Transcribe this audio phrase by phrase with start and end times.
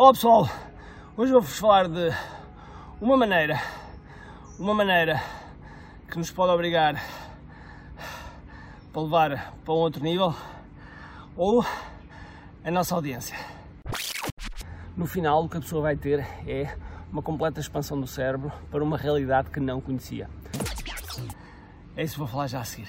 [0.00, 0.48] Olá pessoal,
[1.14, 2.10] hoje vou-vos falar de
[3.02, 3.60] uma maneira,
[4.58, 5.22] uma maneira
[6.10, 6.94] que nos pode obrigar
[8.94, 10.34] para levar para um outro nível
[11.36, 11.62] ou
[12.64, 13.36] a nossa audiência.
[14.96, 16.74] No final, o que a pessoa vai ter é
[17.12, 20.30] uma completa expansão do cérebro para uma realidade que não conhecia.
[21.94, 22.88] É isso que vou falar já a seguir.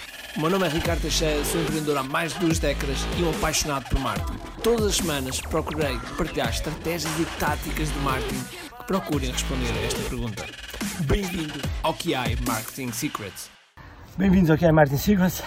[0.33, 3.31] O meu nome é Ricardo Teixeira, sou empreendedor há mais de duas décadas e um
[3.31, 4.39] apaixonado por marketing.
[4.63, 9.99] Todas as semanas procurei partilhar estratégias e táticas de marketing que procurem responder a esta
[10.09, 10.45] pergunta.
[11.01, 13.51] Bem-vindo ao QI Marketing Secrets.
[14.17, 15.43] Bem-vindos ao QI Marketing Secrets.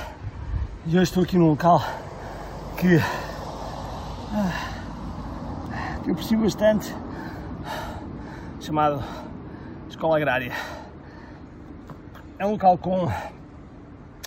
[0.84, 1.82] E hoje estou aqui num local
[2.76, 2.98] que,
[4.34, 4.52] ah,
[6.02, 6.94] que eu aprecio bastante,
[8.60, 9.02] chamado
[9.88, 10.52] Escola Agrária.
[12.38, 13.10] É um local com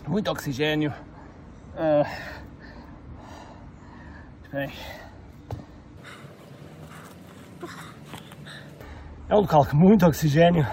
[0.10, 0.94] muito oxigênio.
[1.76, 2.38] Uh.
[9.30, 10.66] É um local com muito oxigênio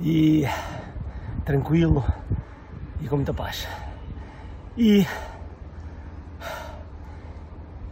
[0.00, 0.44] e
[1.44, 2.04] tranquilo
[3.00, 3.66] e com muita paz.
[4.76, 5.04] E,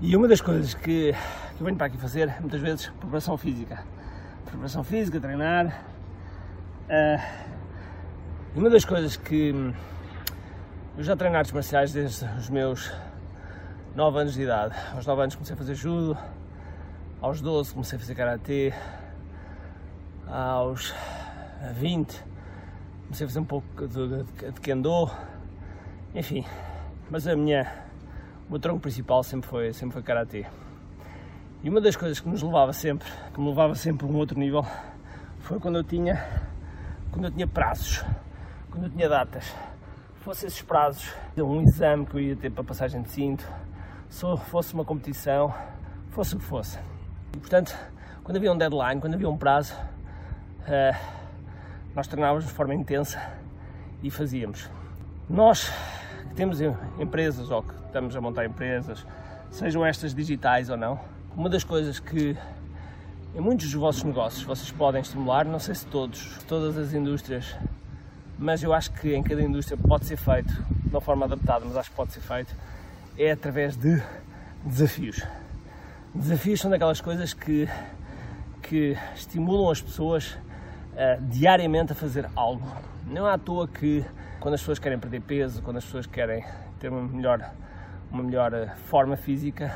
[0.00, 3.36] e uma das coisas que, que eu venho para aqui fazer é muitas vezes preparação
[3.36, 3.84] física.
[4.44, 5.84] Preparação física, treinar.
[6.88, 7.46] Uh,
[8.54, 9.52] uma das coisas que
[10.96, 12.90] eu já treino artes marciais desde os meus
[13.94, 14.74] 9 anos de idade.
[14.94, 16.16] Aos 9 anos comecei a fazer judo,
[17.20, 18.72] aos 12 comecei a fazer karatê,
[20.26, 20.94] aos
[21.74, 22.24] 20
[23.02, 25.10] comecei a fazer um pouco de, de, de kendo,
[26.14, 26.46] enfim.
[27.10, 27.70] Mas a minha,
[28.48, 30.46] o meu tronco principal sempre foi, sempre foi karatê.
[31.62, 34.38] E uma das coisas que nos levava sempre, que me levava sempre a um outro
[34.38, 34.64] nível,
[35.40, 36.26] foi quando eu tinha,
[37.12, 38.02] quando eu tinha prazos,
[38.70, 39.54] quando eu tinha datas
[40.26, 43.48] fossem esses prazos, um exame que eu ia ter para passagem de cinto,
[44.08, 45.54] se fosse uma competição,
[46.10, 46.80] fosse o que fosse.
[47.32, 47.72] E, portanto,
[48.24, 49.72] quando havia um deadline, quando havia um prazo,
[50.62, 50.96] uh,
[51.94, 53.22] nós treinávamos de forma intensa
[54.02, 54.68] e fazíamos.
[55.30, 55.72] Nós
[56.28, 56.60] que temos
[56.98, 59.06] empresas ou que estamos a montar empresas,
[59.52, 60.98] sejam estas digitais ou não,
[61.36, 62.36] uma das coisas que
[63.32, 67.56] em muitos dos vossos negócios vocês podem estimular, não sei se todos, todas as indústrias
[68.38, 71.76] mas eu acho que em cada indústria pode ser feito de uma forma adaptada, mas
[71.76, 72.54] acho que pode ser feito
[73.18, 74.02] é através de
[74.64, 75.22] desafios.
[76.14, 77.68] Desafios são daquelas coisas que,
[78.62, 82.66] que estimulam as pessoas uh, diariamente a fazer algo.
[83.06, 84.04] Não é à toa que
[84.40, 86.44] quando as pessoas querem perder peso, quando as pessoas querem
[86.78, 87.52] ter uma melhor,
[88.10, 89.74] uma melhor eh, forma física,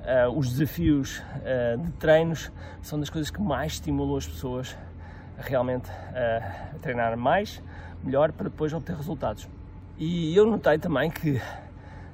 [0.00, 2.50] uh, os desafios uh, de treinos
[2.82, 4.76] são das coisas que mais estimulam as pessoas
[5.40, 7.62] realmente a treinar mais,
[8.02, 9.48] melhor para depois obter resultados.
[9.98, 11.40] E eu notei também que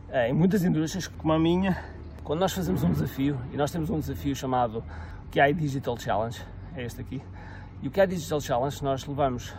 [0.09, 1.77] eh, em muitas indústrias como a minha,
[2.25, 4.83] quando nós fazemos um desafio, e nós temos um desafio chamado
[5.31, 6.41] QI Digital Challenge,
[6.75, 7.23] é este aqui,
[7.83, 9.55] e o QI Digital Challenge nós levamos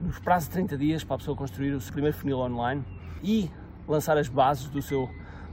[0.00, 2.84] nos prazos de 30 dias para a pessoa construir o seu primeiro funil online
[3.22, 3.50] e
[3.86, 5.08] lançar as bases do seu,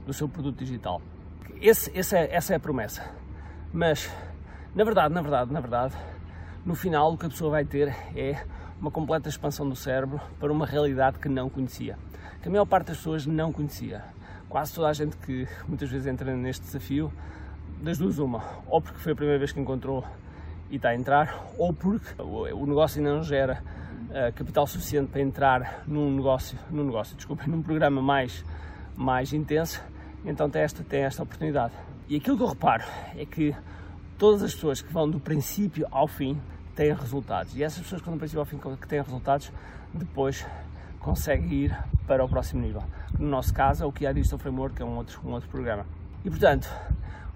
[0.06, 1.00] do seu produto digital.
[1.60, 3.02] Esse, esse é, essa é a promessa.
[3.72, 4.10] Mas,
[4.74, 5.94] na verdade, na verdade, na verdade,
[6.64, 8.44] no final o que a pessoa vai ter é
[8.80, 11.98] uma completa expansão do cérebro para uma realidade que não conhecia,
[12.40, 14.04] que a maior parte das pessoas não conhecia.
[14.48, 17.12] Quase toda a gente que muitas vezes entra neste desafio,
[17.80, 20.04] das duas uma, ou porque foi a primeira vez que encontrou
[20.70, 23.62] e está a entrar, ou porque o negócio ainda não gera
[24.08, 28.44] uh, capital suficiente para entrar num negócio, num negócio, desculpem, num programa mais,
[28.96, 29.82] mais intenso,
[30.24, 31.74] então tem esta, tem esta oportunidade.
[32.08, 32.84] E aquilo que eu reparo
[33.16, 33.54] é que
[34.16, 36.40] todas as pessoas que vão do princípio ao fim
[36.74, 37.54] têm resultados.
[37.56, 39.52] E essas pessoas, quando princípio ao fim que têm resultados,
[39.92, 40.46] depois
[40.98, 42.82] conseguem ir para o próximo nível.
[43.18, 45.84] No nosso caso, é o que é Digital Framework, é um outro, um outro programa.
[46.24, 46.68] E portanto,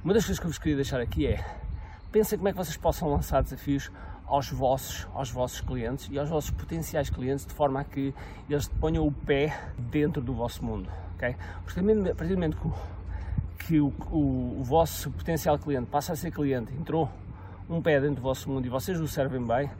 [0.05, 1.45] uma das coisas que eu vos queria deixar aqui é
[2.13, 3.91] pensem como é que vocês possam lançar desafios
[4.27, 8.15] aos vossos, aos vossos clientes e aos vossos potenciais clientes de forma a que
[8.49, 10.89] eles ponham o pé dentro do vosso mundo.
[11.17, 11.37] Okay?
[11.65, 12.73] Porque a partir do momento que, o,
[13.59, 17.09] que o, o, o vosso potencial cliente passa a ser cliente, entrou
[17.69, 19.71] um pé dentro do vosso mundo e vocês o servem bem,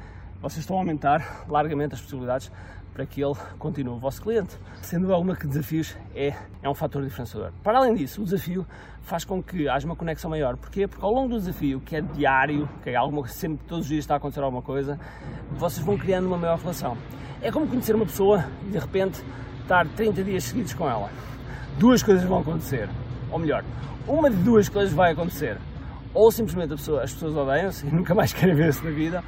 [0.41, 2.51] vocês estão a aumentar largamente as possibilidades
[2.93, 4.57] para que ele continue o vosso cliente.
[4.81, 7.53] Sendo alguma que desafios é, é um fator diferenciador.
[7.63, 8.67] Para além disso, o desafio
[9.03, 10.57] faz com que haja uma conexão maior.
[10.57, 10.89] Porquê?
[10.89, 14.05] Porque ao longo do desafio, que é diário, que é algo sempre todos os dias
[14.05, 14.99] está a acontecer alguma coisa,
[15.53, 16.97] vocês vão criando uma maior relação.
[17.43, 19.23] É como conhecer uma pessoa e de repente
[19.61, 21.11] estar 30 dias seguidos com ela.
[21.79, 22.89] Duas coisas vão acontecer.
[23.31, 23.63] Ou melhor,
[24.09, 25.59] uma de duas coisas vai acontecer.
[26.17, 29.23] Ou simplesmente pessoa, as pessoas odeiam-se e nunca mais querem ver-se na vida,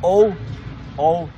[0.00, 0.32] ou,
[0.96, 1.28] ou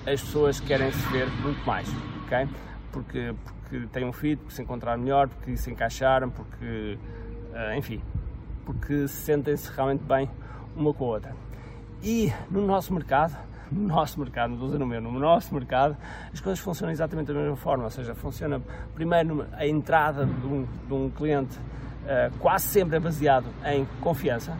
[0.00, 1.88] as pessoas querem se ver muito mais,
[2.24, 2.46] ok?
[2.92, 6.98] Porque, porque têm um fit, porque se encontrar melhor, porque se encaixaram, porque,
[7.54, 8.02] uh, enfim,
[8.66, 10.30] porque sentem-se realmente bem
[10.76, 11.34] uma com a outra.
[12.02, 13.34] E no nosso mercado,
[13.72, 15.96] no nosso mercado, não estou a dizer no meu, no nosso mercado,
[16.30, 18.60] as coisas funcionam exatamente da mesma forma, ou seja, funciona
[18.94, 21.58] primeiro a entrada de um, de um cliente
[22.04, 24.56] uh, quase sempre é baseado em confiança,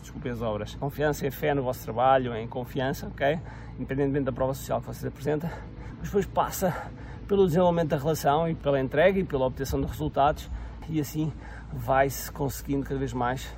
[0.00, 0.74] desculpem as obras.
[0.74, 3.38] Confiança e fé no vosso trabalho, em confiança, ok?
[3.76, 5.50] Independentemente da prova social que vocês apresentam.
[5.98, 6.90] Mas depois passa
[7.26, 10.50] pelo desenvolvimento da relação e pela entrega e pela obtenção de resultados
[10.88, 11.32] e assim
[11.72, 13.48] vai-se conseguindo cada vez mais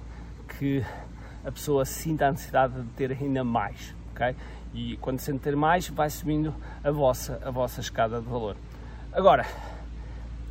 [0.47, 0.85] que
[1.45, 4.35] a pessoa sinta a necessidade de ter ainda mais, ok?
[4.73, 8.57] E quando sente ter mais, vai subindo a vossa, a vossa escada de valor.
[9.13, 9.45] Agora,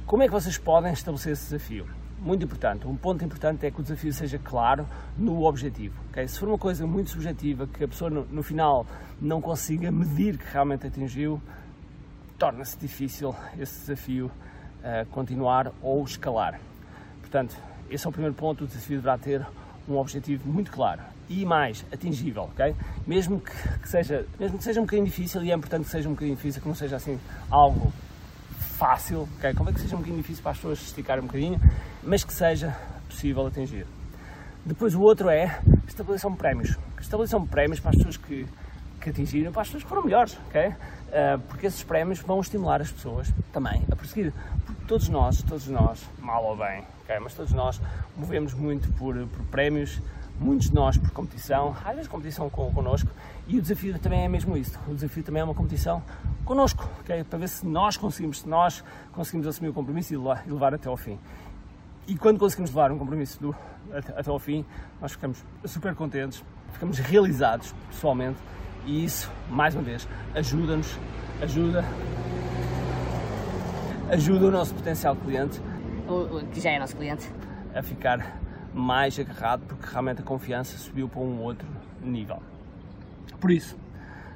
[0.05, 1.85] como é que vocês podem estabelecer esse desafio?
[2.23, 2.87] muito importante.
[2.87, 5.95] Um ponto importante é que o desafio seja claro no objetivo.
[6.09, 6.27] Okay?
[6.27, 8.87] Se for uma coisa muito subjetiva, que a pessoa no, no final
[9.21, 11.41] não consiga medir que realmente atingiu,
[12.39, 16.59] torna-se difícil esse desafio uh, continuar ou escalar.
[17.19, 17.55] Portanto,
[17.89, 18.63] esse é o primeiro ponto.
[18.63, 19.45] O desafio deverá ter
[19.87, 22.75] um objetivo muito claro e mais atingível, ok?
[23.05, 26.07] Mesmo que, que, seja, mesmo que seja um bocadinho difícil, e é importante que seja
[26.07, 27.91] um bocadinho difícil, que não seja assim algo
[28.73, 29.53] fácil, okay?
[29.53, 31.61] como é que seja um bocadinho difícil para as pessoas esticarem um bocadinho,
[32.01, 32.75] mas que seja
[33.07, 33.85] possível atingir.
[34.65, 36.77] Depois o outro é estabeleção prémios.
[36.99, 38.47] Estabeleção prémios para as pessoas que,
[39.01, 40.67] que atingiram, para as pessoas que foram melhores, ok?
[40.67, 44.33] Uh, porque esses prémios vão estimular as pessoas também a prosseguir.
[44.65, 47.19] Porque todos nós, todos nós, mal ou bem, ok?
[47.19, 47.79] Mas todos nós
[48.15, 50.01] movemos muito por, por prémios,
[50.39, 53.09] muitos de nós por competição, às vezes competição com, connosco,
[53.47, 54.79] e o desafio também é mesmo isso.
[54.87, 56.01] O desafio também é uma competição
[56.45, 57.23] connosco, okay?
[57.23, 60.97] para ver se nós conseguimos, se nós conseguimos assumir o compromisso e levar, até ao
[60.97, 61.19] fim.
[62.07, 63.55] E quando conseguimos levar um compromisso do,
[63.93, 64.65] até, até ao fim,
[64.99, 66.43] nós ficamos super contentes,
[66.73, 68.39] ficamos realizados pessoalmente
[68.85, 70.97] e isso, mais uma vez, ajuda-nos,
[71.41, 71.85] ajuda,
[74.09, 75.61] ajuda o nosso potencial cliente,
[76.07, 77.29] o, que já é nosso cliente,
[77.73, 78.42] a ficar
[78.73, 81.67] mais agarrado porque realmente a confiança subiu para um outro
[82.01, 82.41] nível.
[83.39, 83.77] Por isso,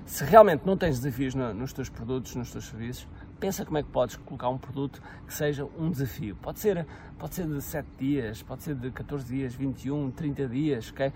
[0.05, 3.07] se realmente não tens desafios no, nos teus produtos, nos teus serviços,
[3.39, 6.35] pensa como é que podes colocar um produto que seja um desafio.
[6.41, 6.85] Pode ser,
[7.17, 11.11] pode ser de 7 dias, pode ser de 14 dias, 21, 30 dias, ok?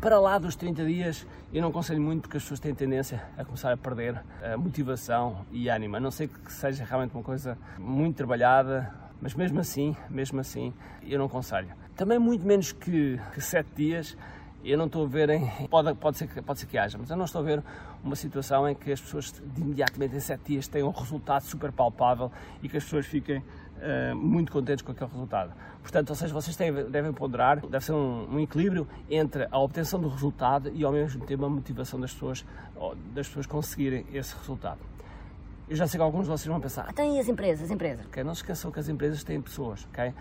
[0.00, 3.44] Para lá dos 30 dias, eu não aconselho muito porque as pessoas têm tendência a
[3.44, 5.96] começar a perder a motivação e ânimo.
[5.96, 10.72] A não ser que seja realmente uma coisa muito trabalhada, mas mesmo assim, mesmo assim,
[11.02, 11.68] eu não aconselho.
[11.94, 14.16] Também muito menos que, que 7 dias,
[14.64, 17.16] eu não estou a ver, em, pode, pode, ser, pode ser que haja, mas eu
[17.16, 17.62] não estou a ver
[18.02, 21.72] uma situação em que as pessoas de imediatamente em 7 dias tenham um resultado super
[21.72, 22.30] palpável
[22.62, 25.52] e que as pessoas fiquem uh, muito contentes com aquele resultado.
[25.80, 30.00] Portanto, ou seja, vocês têm, devem ponderar, deve ser um, um, equilíbrio entre a obtenção
[30.00, 32.44] do resultado e ao mesmo tempo a motivação das pessoas,
[33.14, 34.80] das pessoas conseguirem esse resultado.
[35.68, 36.92] Eu já sei que alguns de vocês vão pensar.
[36.92, 38.06] Tem as empresas, as empresas.
[38.06, 40.14] Okay, não se esqueçam que as empresas têm pessoas, ok?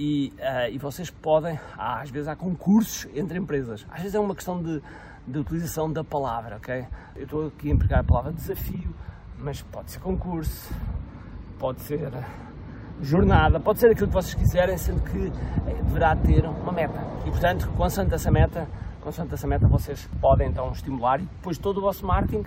[0.00, 4.18] e, uh, e vocês podem, ah, às vezes há concursos entre empresas, às vezes é
[4.18, 4.82] uma questão de,
[5.26, 6.86] de utilização da palavra, ok?
[7.16, 8.94] Eu estou aqui a empregar a palavra desafio,
[9.38, 10.72] mas pode ser concurso,
[11.58, 12.10] pode ser
[13.02, 15.26] jornada, pode ser aquilo que vocês quiserem, sendo que
[15.70, 16.98] eh, deverá ter uma meta.
[17.26, 18.66] E portanto, consoante essa meta,
[19.02, 22.44] consoante essa meta, vocês podem então estimular e depois todo o vosso marketing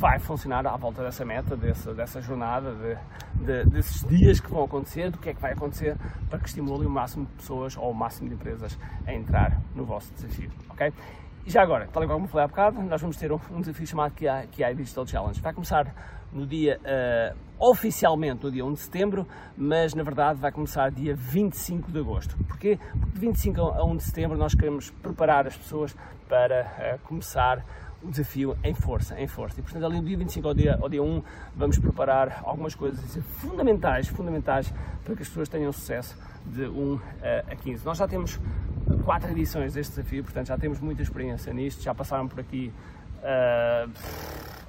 [0.00, 4.64] vai funcionar à volta dessa meta, dessa, dessa jornada, de, de, desses dias que vão
[4.64, 5.94] acontecer, do que é que vai acontecer,
[6.30, 9.84] para que estimulem o máximo de pessoas ou o máximo de empresas a entrar no
[9.84, 10.90] vosso desafio, ok?
[11.44, 13.86] E já agora, tal e como falei há bocado, nós vamos ter um, um desafio
[13.86, 15.40] chamado QI, Digital Challenge.
[15.40, 15.94] Vai começar
[16.32, 21.14] no dia, uh, oficialmente no dia 1 de setembro, mas na verdade vai começar dia
[21.14, 22.36] 25 de agosto.
[22.44, 22.78] Porquê?
[22.78, 25.94] Porque de 25 a 1 de setembro nós queremos preparar as pessoas
[26.26, 27.62] para uh, começar
[28.02, 29.60] o desafio em força, em força.
[29.60, 31.22] E portanto ali no dia 25 ao dia, ao dia 1
[31.54, 34.72] vamos preparar algumas coisas fundamentais, fundamentais
[35.04, 36.16] para que as pessoas tenham sucesso
[36.46, 37.00] de 1
[37.50, 37.84] a 15.
[37.84, 38.40] Nós já temos
[39.04, 42.72] quatro edições deste desafio, portanto já temos muita experiência nisto, já passaram por aqui
[43.20, 43.90] uh,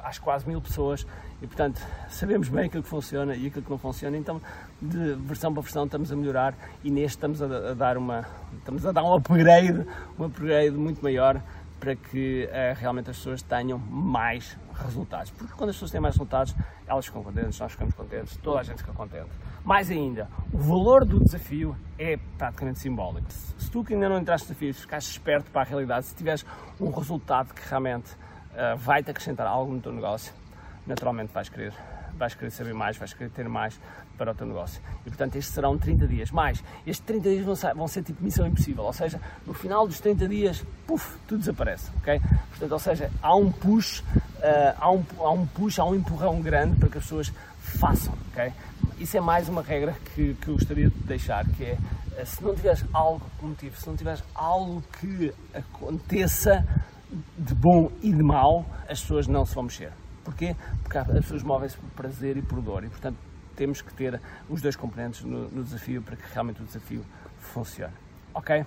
[0.03, 1.05] acho quase mil pessoas
[1.41, 4.41] e portanto sabemos bem aquilo que funciona e aquilo que não funciona, então
[4.81, 8.25] de versão para versão estamos a melhorar e neste estamos a, a dar uma
[8.57, 9.85] estamos a dar um upgrade,
[10.19, 11.41] um upgrade muito maior
[11.81, 15.31] para que uh, realmente as pessoas tenham mais resultados.
[15.31, 18.63] Porque quando as pessoas têm mais resultados, elas ficam contentes, nós ficamos contentes, toda a
[18.63, 19.31] gente fica contente.
[19.65, 23.27] Mais ainda, o valor do desafio é praticamente simbólico.
[23.31, 26.45] Se tu que ainda não entraste no desafio, ficaste esperto para a realidade, se tiveres
[26.79, 30.31] um resultado que realmente uh, vai-te acrescentar algo no teu negócio,
[30.85, 31.73] naturalmente vais querer
[32.17, 33.79] vais querer saber mais, vais querer ter mais
[34.17, 34.81] para o teu negócio.
[35.05, 36.31] E portanto, estes serão 30 dias.
[36.31, 39.87] Mais, estes 30 dias vão ser, vão ser tipo missão impossível, ou seja, no final
[39.87, 42.19] dos 30 dias, puf, tudo desaparece, ok?
[42.49, 46.41] Portanto, ou seja, há um push, uh, há, um, há um push, há um empurrão
[46.41, 48.51] grande para que as pessoas façam, ok?
[48.99, 51.77] Isso é mais uma regra que, que eu gostaria de deixar, que é,
[52.17, 56.63] eh, se não tiveres algo que motive, se não tiveres algo que aconteça
[57.37, 59.91] de bom e de mau, as pessoas não se vão mexer.
[60.31, 60.55] Porquê?
[60.81, 63.17] Porque as pessoas movem-se por prazer e por dor e, portanto,
[63.55, 64.19] temos que ter
[64.50, 67.05] os dois componentes no, no desafio para que realmente o desafio
[67.38, 67.93] funcione.
[68.33, 68.65] Ok?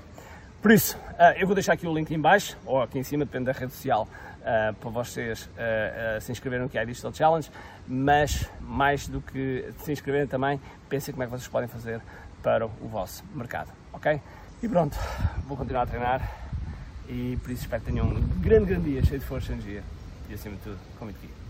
[0.60, 3.24] Por isso, uh, eu vou deixar aqui o link em baixo, ou aqui em cima,
[3.24, 4.08] depende da rede social,
[4.40, 7.50] uh, para vocês uh, se inscreverem no QI Digital Challenge,
[7.86, 12.00] mas mais do que se inscreverem também, pensem como é que vocês podem fazer
[12.42, 13.70] para o vosso mercado.
[13.92, 14.20] Ok?
[14.62, 14.98] E pronto,
[15.46, 16.32] vou continuar a treinar
[17.08, 19.82] e por isso espero que tenham um grande, grande dia, cheio de força e energia
[20.30, 21.43] e acima de tudo, com muito!